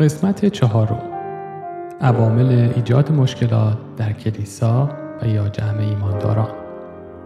[0.00, 1.02] قسمت چهارم.
[2.00, 4.90] عوامل ایجاد مشکلات در کلیسا
[5.22, 6.54] و یا جمع ایمانداران.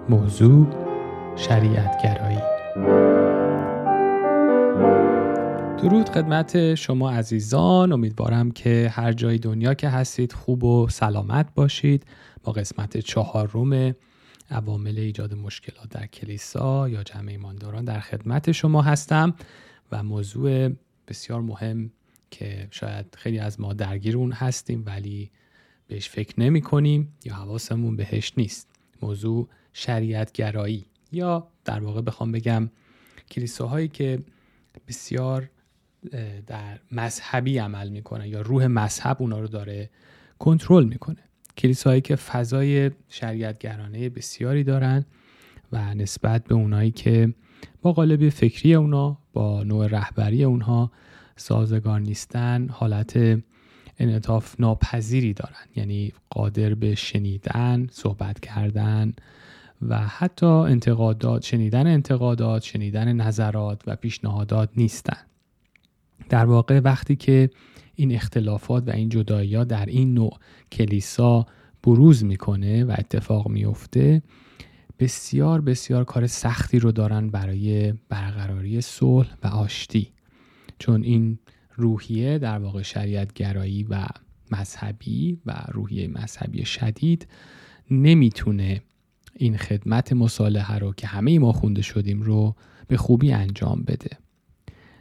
[0.09, 0.67] موضوع
[1.37, 2.39] شریعت گرایی
[5.83, 7.93] درود خدمت شما عزیزان.
[7.93, 12.05] امیدوارم که هر جای دنیا که هستید خوب و سلامت باشید.
[12.43, 13.95] با قسمت چهارم
[14.51, 19.35] عوامل ایجاد مشکلات در کلیسا یا جمع ایمانداران در خدمت شما هستم
[19.93, 20.69] و موضوع
[21.09, 21.91] بسیار مهم
[22.39, 25.31] که شاید خیلی از ما درگیر اون هستیم ولی
[25.87, 28.69] بهش فکر نمی کنیم یا حواسمون بهش نیست.
[29.03, 32.71] موضوع شریعت گرایی یا در واقع بخوام بگم
[33.31, 34.19] کلیساهایی که
[34.89, 35.51] بسیار
[36.47, 39.91] در مذهبی عمل می‌کنه یا روح مذهب اونا رو داره
[40.39, 41.23] کنترل می‌کنه.
[41.59, 45.05] کلیساهایی که فضای شریعتگرانه بسیاری دارن
[45.73, 47.35] و نسبت به اونایی که
[47.83, 50.93] با قالب فکری اونا با نوع رهبری اونها
[51.37, 53.43] سازگار نیستن حالت
[53.99, 55.67] انعطاف ناپذیری دارن.
[55.77, 59.13] یعنی قادر به شنیدن صحبت کردن
[59.83, 65.19] و حتی انتقادات شنیدن انتقادات شنیدن نظرات و پیشنهادات نیستن.
[66.29, 67.51] در واقع وقتی که
[67.95, 70.39] این اختلافات و این جدایی در این نوع
[70.73, 71.47] کلیسا
[71.83, 74.23] بروز می‌کنه و اتفاق میفته
[74.99, 80.14] بسیار بسیار کار سختی رو دارن برای برقراری صلح و آشتی.
[80.85, 81.39] چون این
[81.75, 84.07] روحیه در واقع شریعت گرایی و
[84.53, 87.29] مذهبی و روحیه مذهبی شدید
[87.91, 88.83] نمی‌تونه
[89.37, 92.55] این خدمت مصالحه رو که همه ما خونده شدیم رو
[92.89, 94.11] به خوبی انجام بده.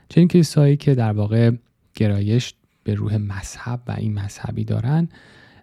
[0.09, 1.51] چنین کسایی که در واقع
[1.95, 5.09] گرایش به روح مذهب و این مذهبی دارن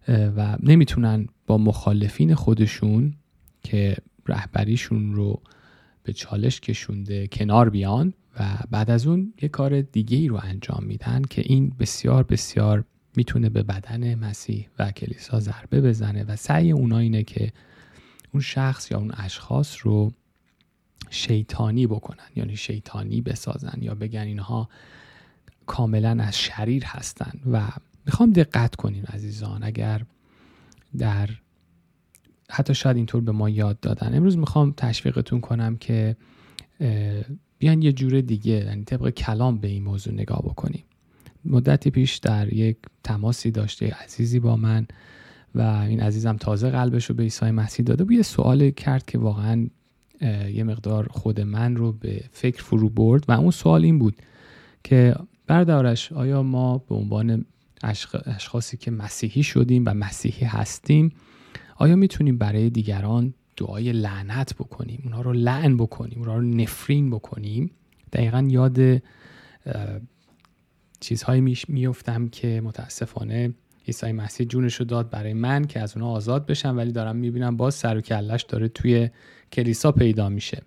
[0.08, 3.14] و نمی‌تونن با مخالفین خودشون
[3.62, 5.42] که رهبریشون رو
[6.02, 10.84] به چالش کشونده کنار بیان و بعد از اون یه کار دیگه ای رو انجام
[10.84, 12.84] میدن که این بسیار بسیار
[13.16, 17.52] می‌تونه به بدن مسیح و کلیسا ضربه بزنه و سعی اونا اینه که
[18.32, 20.12] اون شخص یا اون اشخاص رو
[21.10, 24.68] شیطانی بکنن یعنی شیطانی بسازن یا بگن اینها
[25.66, 27.40] کاملا از شریر هستن.
[27.52, 27.62] و
[28.06, 30.02] می‌خوام دقت کنیم عزیزان اگر
[30.98, 31.28] در
[32.50, 34.14] حتی شاید اینطور به ما یاد دادن.
[34.14, 36.16] امروز می‌خوام تشویقتون کنم که
[37.60, 40.84] بیان یه جور دیگه یعنی طبق کلام به این موضوع نگاه بکنیم.
[41.44, 44.86] مدتی پیش در یک تماسی داشته عزیزی با من
[45.54, 48.12] و این عزیزم تازه قلبش رو به عیسی مسیح داده بود.
[48.12, 49.66] یه سوال کرد که واقعا
[50.52, 54.16] یه مقدار خود من رو به فکر فرو برد و اون سوال این بود
[54.84, 55.14] که
[55.46, 57.44] بردارش آیا ما به عنوان
[58.26, 61.12] اشخاصی که مسیحی شدیم و مسیحی هستیم
[61.76, 67.70] آیا می‌تونیم برای دیگران دعای لعنت بکنیم اونها رو لعن بکنیم اونها رو نفرین بکنیم.
[68.12, 69.02] دقیقا یاد
[71.00, 73.54] چیزهایی میفتم که متاسفانه
[73.86, 77.56] عیسی مسیح جونش رو داد برای من که از اونها آزاد بشم ولی دارم می‌بینم
[77.56, 79.10] باز سر و کلش داره توی
[79.52, 80.62] کلیسا پیدا میشه.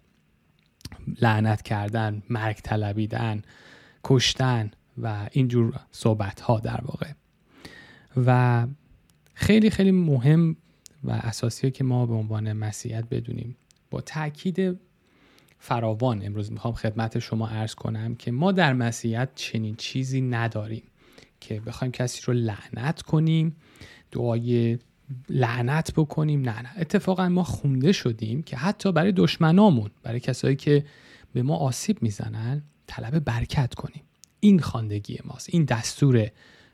[1.22, 3.42] لعنت کردن مرگ طلبیدن
[4.04, 4.72] کشتن
[5.02, 7.12] و اینجور صحبت ها در واقع.
[8.26, 8.68] و
[9.34, 10.56] خیلی خیلی مهم
[11.04, 13.56] و اساسیه که ما به عنوان مسیحیت بدونیم.
[13.92, 14.80] با تاکید
[15.60, 20.84] فراوان امروز می‌خوام خدمت شما عرض کنم که ما در مسیحیت چنین چیزی نداریم
[21.40, 23.56] که بخوایم کسی رو لعنت کنیم
[24.12, 24.78] دعای
[25.30, 26.70] لعنت بکنیم نه نه.
[26.78, 30.86] اتفاقا ما خونده شدیم که حتی برای دشمنامون برای کسایی که
[31.34, 34.04] به ما آسیب می‌زنن طلب برکت کنیم.
[34.40, 36.28] این خواندگی ماست این دستور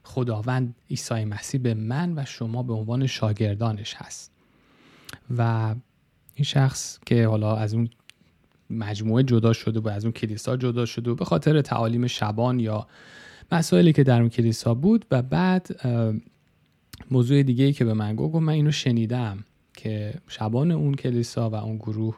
[0.09, 4.31] خداوند عیسی مسیح به من و شما به عنوان شاگردانش هست.
[5.37, 5.75] و
[6.35, 7.89] این شخص که حالا از اون
[8.69, 12.87] مجموعه جدا شده و از اون کلیسا جدا شده و به خاطر تعالیم شبان یا
[13.51, 15.67] مسائلی که در اون کلیسا بود و بعد
[17.11, 19.43] موضوع دیگه ای که به من گفت من اینو شنیدم
[19.73, 22.17] که شبان اون کلیسا و اون گروه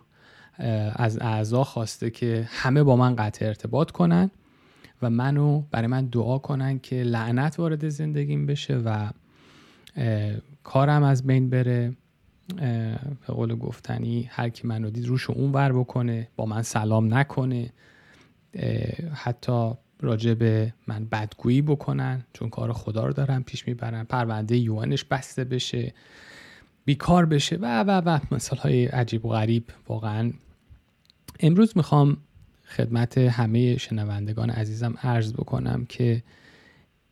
[0.95, 4.31] از اعضا خواسته که همه با من قطع ارتباط کنن.
[5.01, 9.09] و منو برای من دعا کنن که لعنت وارد زندگیم بشه و
[10.63, 11.93] کارم از بین بره.
[13.27, 17.73] به قول گفتنی هر کی منو دید روش اون ور بکنه با من سلام نکنه.
[19.13, 19.71] حتی
[20.01, 24.03] راجع به من بدگویی بکنن چون کار خدا رو دارن پیش می‌برن.
[24.03, 25.93] پرونده یوانش بسته بشه
[26.85, 29.63] بیکار بشه و و و مثال های عجیب و غریب.
[29.87, 30.31] واقعا
[31.39, 32.17] امروز می‌خوام
[32.75, 36.23] خدمت همه شنوندگان عزیزم عرض بکنم که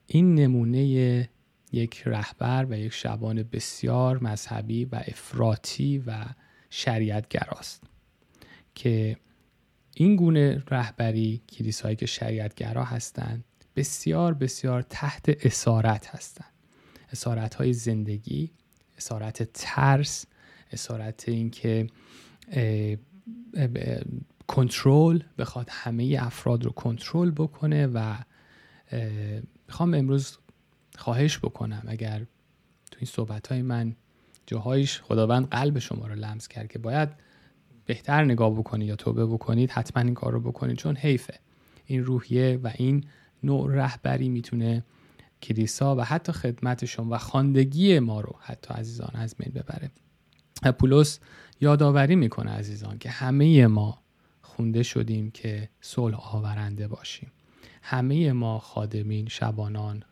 [0.08, 1.30] این نمونه
[1.72, 6.26] یک رهبر و یک شبان بسیار مذهبی و افراطی و
[6.70, 7.84] شریعتگراست
[8.76, 9.18] که
[9.96, 13.44] این گونه رهبری کلیسایی که شریعتگرا هستند
[13.76, 16.46] بسیار بسیار تحت اسارت هستن.
[17.12, 18.52] اسارت های زندگی
[18.98, 20.26] اسارت ترس
[20.72, 21.88] اسارت اینکه
[24.50, 28.16] کنترل بخواد همه افراد رو کنترل بکنه و
[29.68, 30.38] می‌خوام امروز
[30.98, 32.20] خواهش بکنم اگر
[32.92, 33.96] تو این صحبت های من
[34.48, 37.10] جاهایش خداوند قلب شما رو لمس کرد که باید
[37.86, 40.78] بهتر نگاه بکنید یا توبه بکنید حتما این کار رو بکنید.
[40.78, 41.40] چون حیفه.
[41.86, 43.04] این روحیه و این
[43.44, 44.84] نوع رهبری می‌تونه
[45.42, 49.92] کلیسا و حتی خدمتشون و خاندگی ما رو حتی عزیزان از بین ببره.
[50.72, 51.20] پولس
[51.62, 54.02] یادآوری می‌کنه عزیزان که همه ما
[54.60, 57.32] خونده شدیم که صلح آورنده باشیم.
[57.82, 60.04] همه ما خادمین شبانان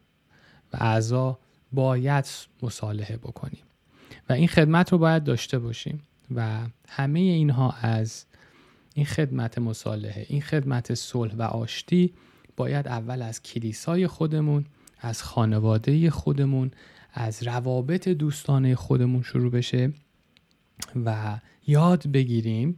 [0.74, 1.40] و اعضا
[1.72, 2.26] باید
[2.64, 3.64] مصالحه بکنیم
[4.30, 6.02] و این خدمت رو باید داشته باشیم
[6.36, 6.60] و
[6.90, 8.26] همه اینها از
[8.94, 12.14] این خدمت مصالحه این خدمت صلح و آشتی
[12.56, 14.66] باید اول از کلیسای خودمون
[15.00, 16.72] از خانواده خودمون
[17.14, 19.94] از روابط دوستانه خودمون شروع بشه
[21.06, 22.78] و یاد بگیریم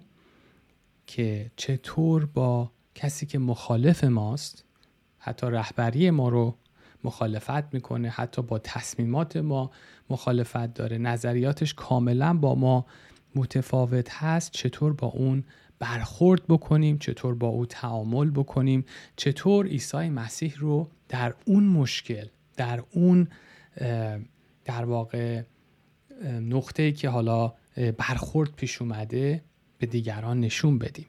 [1.10, 4.66] که چطور با کسی که مخالف ماست
[5.18, 6.56] حتی رهبری ما رو
[7.04, 9.72] مخالفت می‌کنه حتی با تصمیمات ما
[10.10, 12.86] مخالفت داره نظریاتش کاملا با ما
[13.36, 15.44] متفاوت هست چطور با اون
[15.80, 18.86] برخورد بکنیم چطور با او تعامل بکنیم
[19.16, 22.26] چطور عیسی مسیح رو در اون مشکل
[22.58, 23.28] در اون
[24.66, 25.44] در واقع
[26.42, 27.54] نقطه که حالا
[27.98, 29.44] برخورد پیش اومده
[29.80, 31.08] به دیگران نشون بدیم.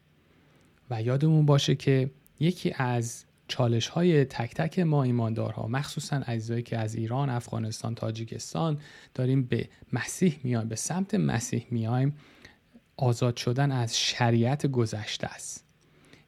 [0.90, 6.78] و یادمون باشه که یکی از چالش های تک تک ما ایماندارها مخصوصا عزیزایی که
[6.78, 8.78] از ایران، افغانستان، تاجیکستان
[9.14, 12.16] داریم به مسیح میایم به سمت مسیح میایم
[12.96, 15.64] آزاد شدن از شریعت گذشته است.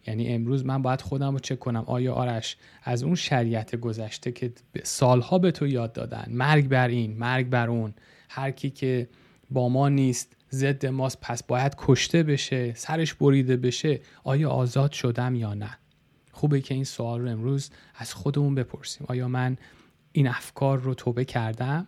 [0.07, 1.85] یعنی امروز من باید خودم رو چک کنم.
[1.87, 4.53] آیا آرش از اون شریعت گذشته که
[4.83, 7.95] سالها به تو یاد دادن مرگ بر این مرگ بر اون
[8.29, 9.09] هر کی که
[9.51, 15.35] با ما نیست ضد ماست پس باید کشته بشه سرش بریده بشه آیا آزاد شدم
[15.35, 15.79] یا نه؟
[16.33, 19.07] خوبه که این سوال رو امروز از خودمون بپرسیم.
[19.09, 19.57] آیا من
[20.13, 21.87] این افکار رو توبه کردم؟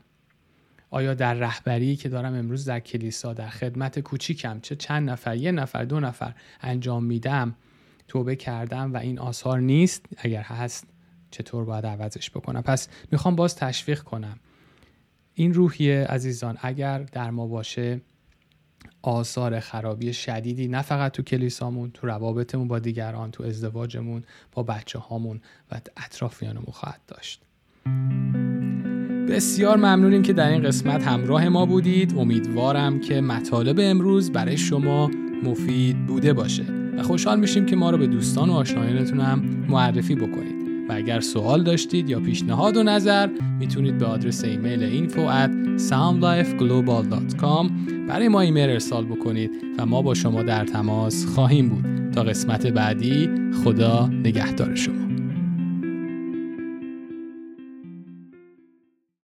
[0.90, 5.52] آیا در رهبری که دارم امروز در کلیسا در خدمت کوچیکم چه چند نفر یه
[5.52, 7.55] نفر دو نفر انجام میدم
[8.08, 10.87] توبه کردم و این آثار نیست؟ اگر هست
[11.31, 14.38] چطور باید عوضش بکنم؟ پس می‌خوام باز تشویق کنم.
[15.34, 18.00] این روحیه عزیزان اگر در ما باشه
[19.02, 24.22] آثار خرابی شدیدی نه فقط تو کلیسامون تو روابطمون با دیگران تو ازدواجمون
[24.52, 25.40] با بچه هامون
[25.72, 27.40] و اطرافیانمون خواهد داشت.
[29.28, 32.19] بسیار ممنونیم که در این قسمت همراه ما بودید.
[32.19, 35.10] امیدوارم که مطالب امروز برای شما
[35.42, 36.64] مفید بوده باشه.
[36.98, 40.63] و خوشحال میشیم که ما رو به دوستان و آشنایانتون هم معرفی بکنید.
[41.04, 43.28] اگر سوال داشتید یا پیشنهاد و نظر
[43.58, 45.50] می‌تونید به آدرس ایمیل info at
[45.90, 47.70] soundlifeglobal.com
[48.08, 52.10] برای ما ایمیل ارسال بکنید و ما با شما در تماس خواهیم بود.
[52.12, 53.30] تا قسمت بعدی
[53.64, 55.23] خدا نگهدار شما.